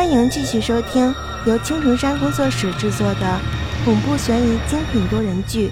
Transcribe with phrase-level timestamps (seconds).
[0.00, 3.38] 欢迎继续收听由青城山工作室制作的
[3.84, 5.68] 恐怖悬疑精品多人剧《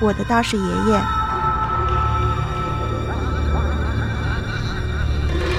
[0.00, 0.98] 我的道士爷爷》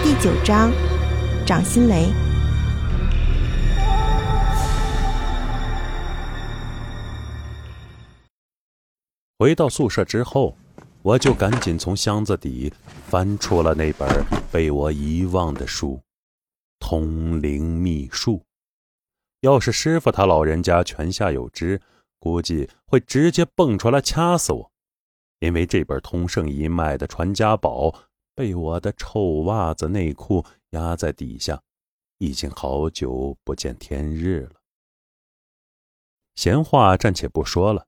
[0.03, 0.71] 第九章
[1.45, 2.07] 《掌心雷》。
[9.37, 10.57] 回到宿舍之后，
[11.03, 12.73] 我就赶紧从箱子底
[13.07, 14.09] 翻出了那本
[14.51, 15.99] 被我遗忘的书。
[16.79, 18.43] 通灵秘术，
[19.41, 21.81] 要是师傅他老人家泉下有知，
[22.19, 24.71] 估计会直接蹦出来掐死我。
[25.39, 27.93] 因为这本通圣一脉的传家宝
[28.33, 31.61] 被我的臭袜子内裤压在底下，
[32.17, 34.51] 已经好久不见天日了。
[36.35, 37.85] 闲话暂且不说了，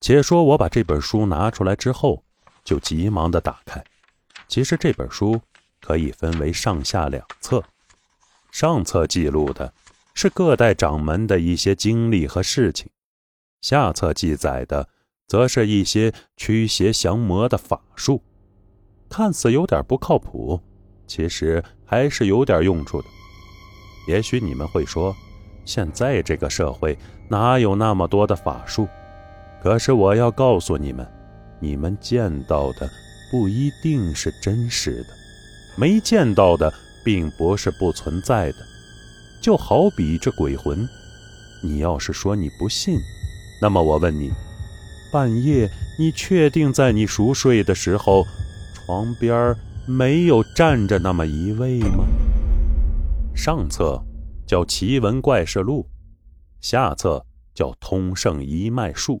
[0.00, 2.24] 且说我把这本书拿出来之后，
[2.64, 3.82] 就急忙的打开。
[4.48, 5.40] 其实这本书
[5.80, 7.62] 可以分为上下两册。
[8.52, 9.72] 上册记录的
[10.14, 12.88] 是各代掌门的一些经历和事情，
[13.62, 14.86] 下册记载的
[15.26, 18.22] 则是一些驱邪降魔的法术。
[19.08, 20.60] 看似有点不靠谱，
[21.06, 23.08] 其实还是有点用处的。
[24.06, 25.16] 也许你们会说，
[25.64, 26.96] 现在这个社会
[27.28, 28.86] 哪有那么多的法术？
[29.62, 31.06] 可是我要告诉你们，
[31.58, 32.86] 你们见到的
[33.30, 35.08] 不一定是真实的，
[35.76, 36.72] 没见到的。
[37.04, 38.58] 并不是不存在的，
[39.40, 40.88] 就好比这鬼魂。
[41.62, 42.98] 你要是说你不信，
[43.60, 44.30] 那么我问你：
[45.12, 48.24] 半夜你确定在你熟睡的时候，
[48.74, 49.54] 床边
[49.86, 52.04] 没有站着那么一位吗？
[53.34, 54.02] 上册
[54.46, 55.88] 叫《奇闻怪事录》，
[56.66, 59.14] 下册叫《通圣一脉术》。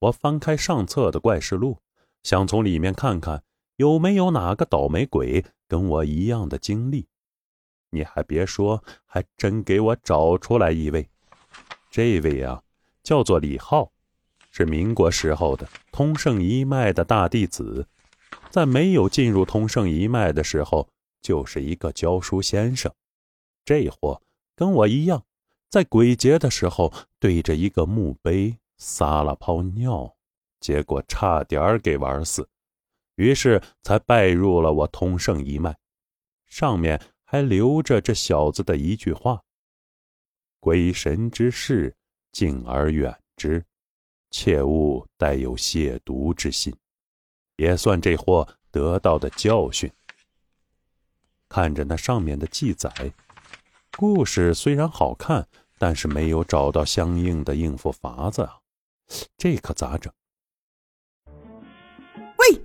[0.00, 1.78] 我翻开上册的怪事录，
[2.22, 3.42] 想从里面看看
[3.76, 5.44] 有没有哪个倒霉鬼。
[5.68, 7.06] 跟我一样的经历，
[7.90, 11.08] 你还别说，还真给我找出来一位。
[11.90, 12.62] 这位啊，
[13.02, 13.92] 叫做李浩，
[14.50, 17.86] 是民国时候的通圣一脉的大弟子，
[18.50, 20.88] 在没有进入通圣一脉的时候，
[21.22, 22.92] 就是一个教书先生。
[23.64, 24.20] 这货
[24.54, 25.24] 跟我一样，
[25.70, 30.14] 在鬼节的时候对着一个墓碑撒了泡尿，
[30.60, 32.48] 结果差点给玩死。
[33.16, 35.76] 于是才拜入了我通圣一脉，
[36.46, 39.42] 上面还留着这小子的一句话
[40.60, 41.94] ：“鬼神之事，
[42.32, 43.64] 敬而远之，
[44.30, 46.74] 切勿带有亵渎之心。”
[47.56, 49.88] 也算这货得到的教训。
[51.48, 52.90] 看着那上面的记载，
[53.96, 55.46] 故事虽然好看，
[55.78, 58.58] 但是没有找到相应的应付法子啊，
[59.36, 60.12] 这可咋整？
[61.26, 62.60] 喂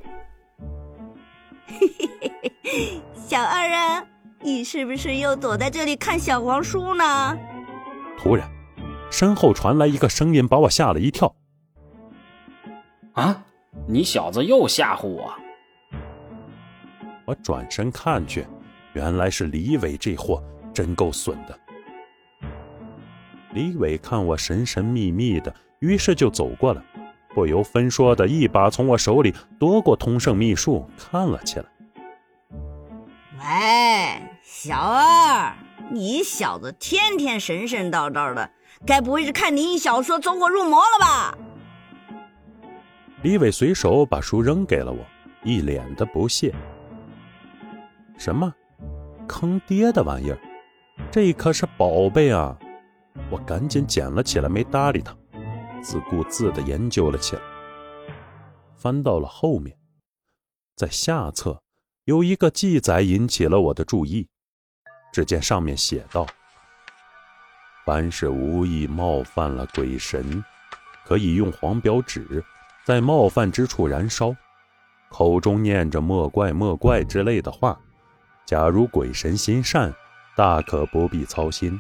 [3.16, 4.06] 小二啊，
[4.42, 7.38] 你是不是又躲在这里看小黄书呢？
[8.18, 8.50] 突然，
[9.12, 11.36] 身后传来一个声音，把我吓了一跳。
[13.14, 13.46] 啊！
[13.88, 15.34] 你小子又吓唬我！
[17.26, 18.46] 我转身看去，
[18.94, 20.44] 原来是李伟这货，
[20.74, 21.60] 真够损的。
[23.54, 26.82] 李伟看我神神秘秘的，于是就走过来，
[27.40, 31.66] 不由分说的一把从我手里夺过通圣秘术，看了起来。
[33.38, 35.54] 喂，小二，
[35.90, 38.52] 你小子天天神神叨叨的，
[38.86, 41.38] 该不会是看灵异小说走火入魔了吧？
[43.22, 45.00] 李伟随手把书扔给了我，
[45.46, 46.54] 一脸的不屑。
[48.18, 48.54] 什么？
[49.30, 50.38] 坑爹的玩意儿！
[51.10, 52.58] 这可是宝贝啊！
[53.30, 55.16] 我赶紧捡了起来，没搭理他，
[55.82, 57.42] 自顾自的研究了起来。
[58.76, 59.78] 翻到了后面，
[60.76, 61.62] 在下册。
[62.06, 64.28] 有一个记载引起了我的注意，
[65.14, 66.26] 只见上面写道
[67.86, 70.44] ：“凡是无意冒犯了鬼神，
[71.06, 72.44] 可以用黄表纸
[72.84, 74.36] 在冒犯之处燃烧，
[75.12, 77.80] 口中念着‘莫怪莫怪’之类的话。
[78.48, 79.94] 假如鬼神心善，
[80.36, 81.80] 大可不必操心；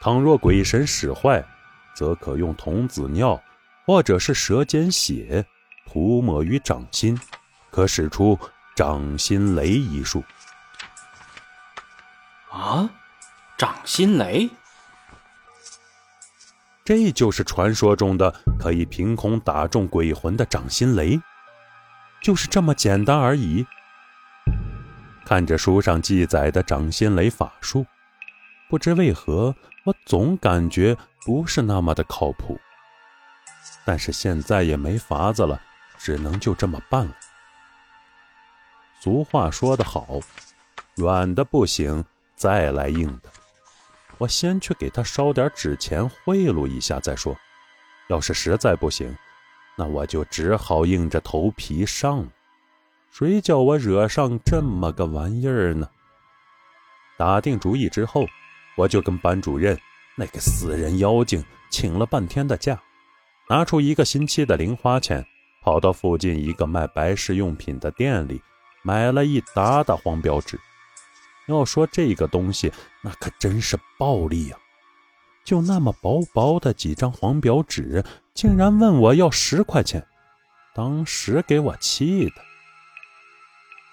[0.00, 1.46] 倘若鬼神使坏，
[1.94, 3.42] 则可用童子尿
[3.86, 5.44] 或者是舌尖血
[5.86, 7.18] 涂抹于掌心，
[7.70, 8.38] 可使出。”
[8.76, 10.24] 掌心雷一术
[12.50, 12.88] 啊！
[13.58, 14.48] 掌心雷，
[16.82, 21.20] 这就是传说中的可以凭空打中鬼魂的掌心雷，
[22.22, 23.66] 就是这么简单而已。
[25.26, 27.84] 看着书上记载的掌心雷法术，
[28.70, 29.54] 不知为何，
[29.84, 32.58] 我总感觉不是那么的靠谱。
[33.84, 35.60] 但是现在也没法子了，
[35.98, 37.16] 只能就这么办了。
[39.00, 40.20] 俗话说得好，
[40.94, 42.04] 软的不行，
[42.36, 43.30] 再来硬的。
[44.18, 47.36] 我先去给他烧点纸钱贿赂一下再说。
[48.08, 49.16] 要是实在不行，
[49.76, 52.28] 那我就只好硬着头皮上了。
[53.10, 55.88] 谁叫我惹上这么个玩意儿呢？
[57.16, 58.26] 打定主意之后，
[58.76, 59.78] 我就跟班主任
[60.20, 62.78] 那个死人妖精请了半天的假，
[63.48, 65.24] 拿出一个星期的零花钱，
[65.62, 68.38] 跑到附近一个卖白事用品的店里，
[68.82, 70.60] 买了一沓的黄标纸。
[71.48, 72.70] 要说这个东西，
[73.00, 74.58] 那可真是暴利呀！
[75.42, 80.06] 就那么薄薄的几张黄表纸，竟然问我要十块钱，
[80.74, 82.34] 当时给我气的。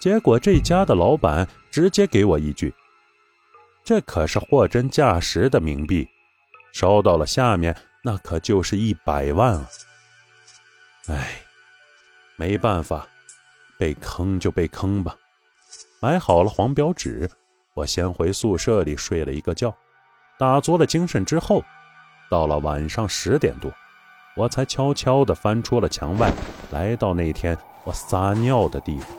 [0.01, 2.75] 结果这家的老板直接给我一句
[3.81, 6.05] ：“这可是货真价实的冥币，
[6.79, 9.67] 烧到了下面，那可就是一百万啊！”
[11.09, 11.41] 哎，
[12.35, 13.07] 没办法，
[13.79, 15.15] 被坑就被坑吧。
[15.99, 17.27] 买好了黄表纸，
[17.73, 19.75] 我先回宿舍里睡了一个觉。
[20.37, 21.63] 打足了精神之后，
[22.29, 23.73] 到了晚上十点多，
[24.35, 26.31] 我才悄悄地翻出了墙外，
[26.69, 29.09] 来到那天我撒尿的地方，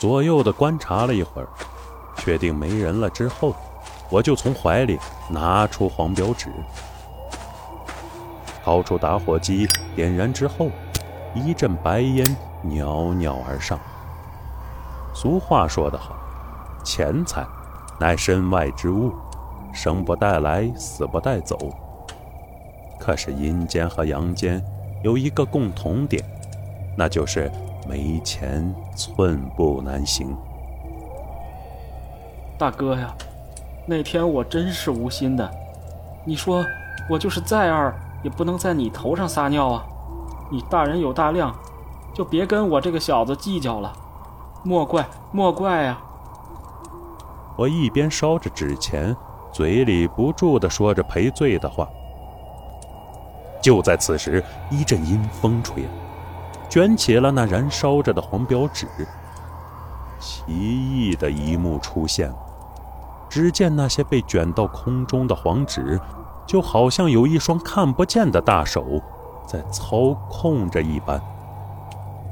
[0.00, 1.48] 左右的观察了一会儿，
[2.16, 3.54] 确定没人了之后，
[4.10, 4.98] 我就从怀里
[5.30, 6.50] 拿出黄标纸，
[8.68, 9.66] 掏出打火机，
[9.96, 10.68] 点燃之后，
[11.34, 13.78] 一阵白烟袅袅而上。
[15.14, 16.14] 俗话说得好，
[16.84, 17.46] 钱财
[17.98, 19.14] 乃身外之物。
[19.72, 21.56] 生不带来，死不带走。
[23.00, 24.62] 可是阴间和阳间
[25.02, 26.22] 有一个共同点，
[26.94, 27.50] 那就是
[27.88, 30.36] 没钱寸步难行。
[32.58, 33.14] 大哥呀，
[33.86, 35.50] 那天我真是无心的。
[36.22, 36.62] 你说
[37.08, 39.84] 我就是再二，也不能在你头上撒尿啊！
[40.50, 41.54] 你大人有大量，
[42.14, 43.92] 就别跟我这个小子计较了。
[44.62, 46.00] 莫怪莫怪啊！
[47.56, 49.16] 我一边烧着纸钱。
[49.50, 51.88] 嘴里不住地说着赔罪的话。
[53.60, 55.88] 就在此时，一阵阴风吹来，
[56.68, 58.86] 卷起了那燃烧着的黄标纸。
[60.20, 62.36] 奇异的一幕出现了，
[63.28, 65.98] 只见那些被卷到空中的黄纸，
[66.48, 68.82] 就好像有一双看不见的大手
[69.46, 71.20] 在操控着一般，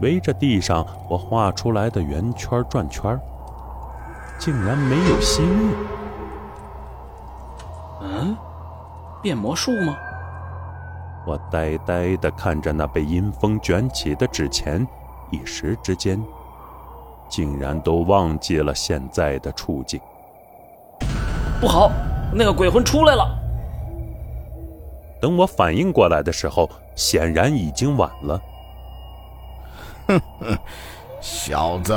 [0.00, 3.20] 围着地上我画出来的圆圈转圈，
[4.38, 5.76] 竟然没有熄灭。
[8.00, 8.34] 嗯，
[9.20, 9.94] 变魔术吗？
[11.26, 14.86] 我呆呆地看着那被阴风卷起的纸钱，
[15.30, 16.19] 一时之间，
[17.28, 20.00] 竟然都忘记了现在的处境。
[21.60, 21.90] 不好，
[22.32, 23.28] 那个鬼魂出来了！
[25.26, 28.40] 等我反应过来的时候，显然已经晚了。
[30.06, 30.56] 哼哼，
[31.20, 31.93] 小子，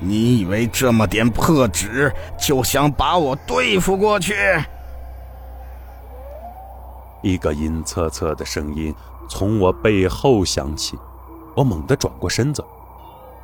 [0.00, 4.34] 你以为这么点破纸就想把我对付过去？
[7.20, 8.94] 一个阴恻恻的声音
[9.28, 10.98] 从我背后响起，
[11.54, 12.64] 我猛地转过身子，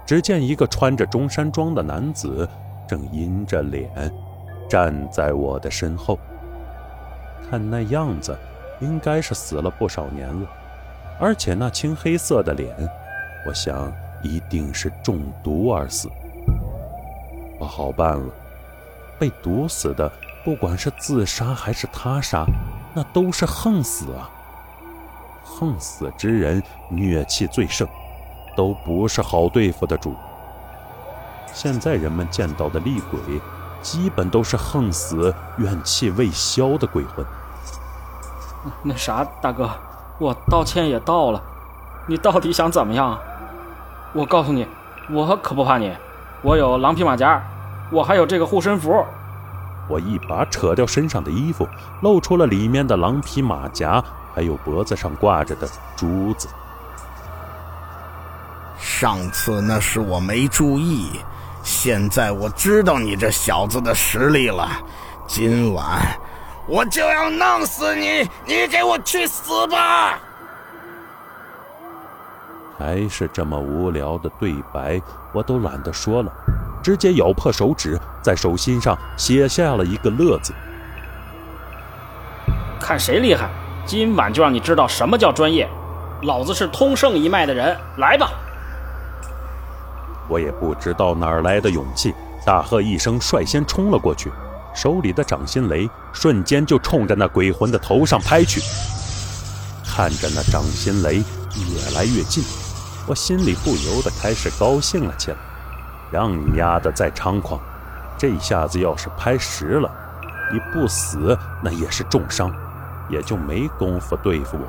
[0.06, 2.48] 只见一个穿着中山装的男子
[2.88, 4.10] 正阴着脸
[4.66, 6.18] 站在我的身后。
[7.50, 8.36] 看那样子，
[8.80, 10.48] 应该是死了不少年了，
[11.18, 12.74] 而且那青黑色的脸，
[13.46, 13.92] 我想
[14.22, 16.08] 一定是中毒而死。
[17.58, 18.32] 不好办了，
[19.18, 20.10] 被毒死的，
[20.44, 22.44] 不管是自杀还是他杀。
[22.94, 24.30] 那都是横死啊！
[25.44, 27.86] 横死之人虐气最盛，
[28.56, 30.14] 都不是好对付的主。
[31.52, 33.20] 现在人们见到的厉鬼，
[33.82, 37.24] 基本都是横死、怨气未消的鬼魂。
[38.82, 39.70] 那啥，大哥，
[40.18, 41.42] 我道歉也道了，
[42.06, 43.18] 你到底想怎么样？
[44.12, 44.66] 我告诉你，
[45.10, 45.92] 我可不怕你，
[46.42, 47.42] 我有狼皮马甲，
[47.90, 49.04] 我还有这个护身符。
[49.88, 51.66] 我一把扯掉身上的衣服，
[52.02, 54.02] 露出了里面的狼皮马甲，
[54.34, 56.48] 还有脖子上挂着的珠子。
[58.76, 61.20] 上次那是我没注意，
[61.62, 64.68] 现在我知道你这小子的实力了。
[65.26, 66.00] 今晚
[66.68, 68.28] 我就要弄死你！
[68.44, 70.18] 你给我去死吧！
[72.78, 75.00] 还是这么无聊的对白，
[75.32, 76.30] 我都懒得说了。
[76.82, 80.52] 直接咬破手指，在手心上写下了一个“乐”字。
[82.78, 83.48] 看谁厉害，
[83.86, 85.66] 今晚就让你知道什么叫专业。
[86.22, 88.30] 老子是通圣一脉的人，来吧！
[90.28, 94.30] 我也不知道哪儿来的勇气，大喝一声，率先冲了过去，
[94.78, 98.60] 手里的掌心雷瞬间就冲着那鬼魂的头上拍去。
[99.84, 102.44] 看着那掌心雷越来越近，
[103.04, 105.36] 我心里不由得开始高兴了起来。
[106.12, 107.60] 让你丫的再猖狂，
[108.16, 109.90] 这下子要是拍实了，
[110.52, 112.54] 你不死那也是重伤，
[113.08, 114.62] 也就没工夫对付我。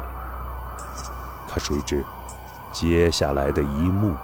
[1.47, 2.03] 可谁知，
[2.71, 4.15] 接下来的一幕，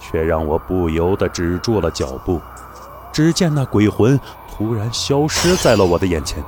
[0.00, 2.40] 却让我不由得止住了脚步。
[3.12, 4.18] 只见那鬼魂
[4.50, 6.42] 突然消失在了我的眼前。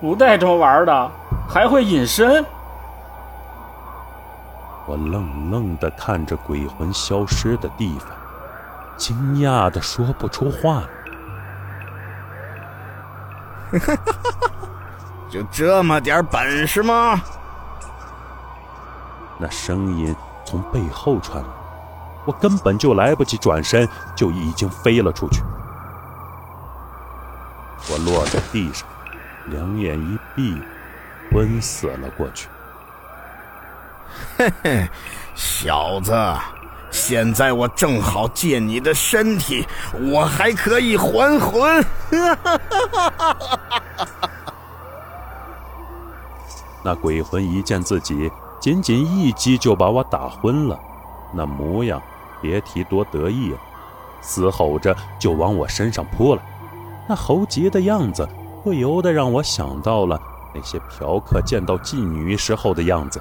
[0.00, 1.10] 不带这么玩的，
[1.48, 2.44] 还会隐身？
[4.86, 8.10] 我愣愣的看着鬼魂消失的地方，
[8.96, 10.88] 惊讶的说不出话来。
[15.28, 17.20] 就这么点本事吗？
[19.38, 20.14] 那声音
[20.44, 21.48] 从背后传来，
[22.26, 25.40] 我根本就来不及转身，就已经飞了出去。
[27.88, 28.86] 我落在地上，
[29.46, 30.60] 两眼一闭，
[31.32, 32.48] 昏死了过去。
[34.36, 34.88] 嘿嘿，
[35.34, 36.12] 小子，
[36.90, 39.64] 现在我正好借你的身体，
[40.12, 41.84] 我还可以还魂。
[46.82, 50.78] 那鬼魂一见自己仅仅一击就把我打昏了，
[51.32, 52.02] 那模样
[52.40, 53.58] 别提多得意了，
[54.20, 56.42] 嘶吼着就往我身上扑来，
[57.08, 58.28] 那猴急的样子
[58.64, 60.20] 不由得让我想到了
[60.54, 63.20] 那些嫖客见到妓女时候的样子。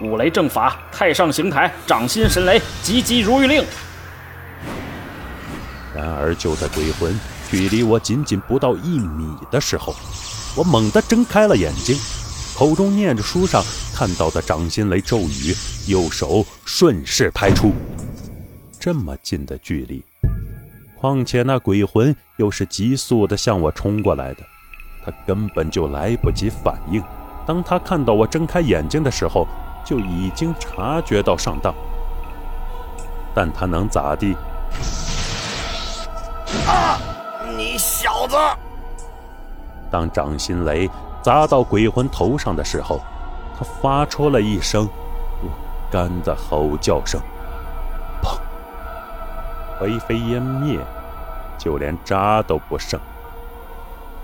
[0.00, 3.64] 五雷正法，太上刑台，掌心神雷，急急如律令。
[5.94, 7.18] 然而就在鬼魂
[7.50, 9.92] 距离我仅仅不到一米的时候，
[10.56, 11.98] 我猛地睁开了眼睛，
[12.56, 13.60] 口中念着书上
[13.98, 15.52] 看到的掌心雷咒语，
[15.88, 17.72] 右手顺势拍出。
[18.78, 20.04] 这么近的距离，
[21.00, 24.42] 况且那鬼魂又是急速的向我冲过来的，
[25.04, 27.02] 他根本就来不及反应。
[27.44, 29.48] 当他看到我睁开眼睛的时候，
[29.84, 31.74] 就已经察觉到上当，
[33.34, 34.36] 但他能咋地？
[36.68, 37.00] 啊！
[37.56, 38.36] 你小子！
[39.90, 40.88] 当掌心雷
[41.20, 43.00] 砸到鬼魂头上的时候，
[43.58, 44.86] 他发出了一声
[45.40, 45.48] 不
[45.90, 47.20] 甘的吼叫声，
[48.22, 48.38] 砰！
[49.80, 50.78] 灰飞烟灭，
[51.58, 53.00] 就连渣都不剩。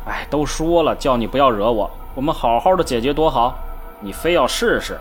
[0.06, 3.58] 哎，都说了，叫你不要惹我，我们好好的解决多好，
[3.98, 4.96] 你非要试试。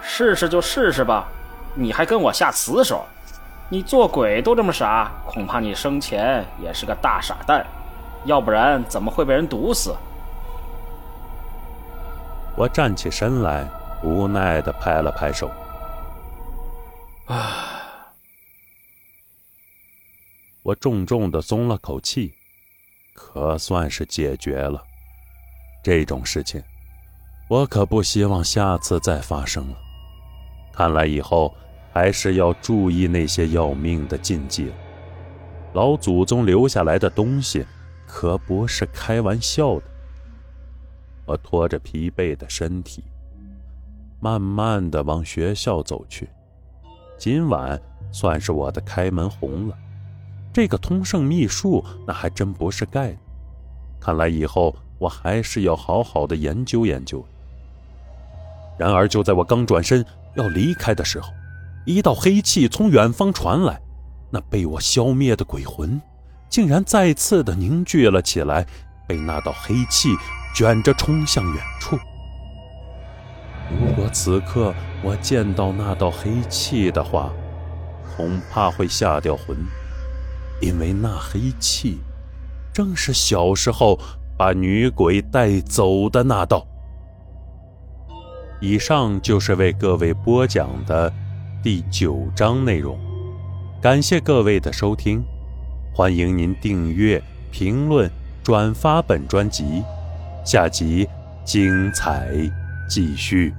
[0.00, 1.26] 试试就试试吧，
[1.74, 3.04] 你还跟我下死手？
[3.68, 7.66] 你做鬼都这么傻，恐怕你生前也是个大傻蛋，
[8.24, 9.94] 要不然怎么会被人毒死？
[12.58, 13.68] 我站起身来，
[14.02, 15.48] 无奈的拍了拍手。
[17.26, 18.10] 啊！
[20.64, 22.34] 我重重的松了口气，
[23.14, 24.82] 可算是解决了
[25.84, 26.60] 这种事情。
[27.48, 29.76] 我可不希望下次再发生了。
[30.72, 31.54] 看来以后
[31.92, 34.74] 还是要注意那些要命的禁忌了。
[35.74, 37.64] 老祖宗留下来的东西
[38.04, 39.82] 可不是开玩笑的。
[41.28, 43.04] 我拖着疲惫的身体，
[44.18, 46.28] 慢慢的往学校走去。
[47.18, 47.80] 今晚
[48.10, 49.76] 算是我的开门红了。
[50.52, 53.18] 这个通圣秘术那还真不是盖的。
[54.00, 57.24] 看来以后我还是要好好的研究研究。
[58.78, 60.04] 然而就在我刚转身。
[60.34, 61.32] 要离开的时候，
[61.84, 63.80] 一道黑气从远方传来，
[64.30, 66.00] 那被我消灭的鬼魂，
[66.48, 68.64] 竟然再次的凝聚了起来，
[69.08, 70.10] 被那道黑气
[70.58, 71.96] 卷着冲向远处。
[73.70, 74.74] 如果此刻
[75.04, 77.30] 我见到那道黑气的话，
[78.16, 79.56] 恐怕会吓掉魂，
[80.60, 82.00] 因为那黑气，
[82.74, 84.00] 正是小时候
[84.36, 86.66] 把女鬼带走的那道。
[88.60, 91.12] 以上就是为各位播讲的
[91.62, 92.98] 第九章内容，
[93.80, 95.22] 感谢各位的收听，
[95.94, 97.22] 欢迎您订阅、
[97.52, 98.10] 评论、
[98.42, 99.84] 转发本专辑，
[100.48, 101.06] 下集
[101.44, 102.30] 精彩
[102.88, 103.52] 继续。